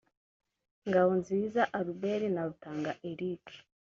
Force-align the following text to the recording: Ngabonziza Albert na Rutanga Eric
Ngabonziza 0.87 1.61
Albert 1.79 2.23
na 2.35 2.41
Rutanga 2.49 2.91
Eric 3.11 3.45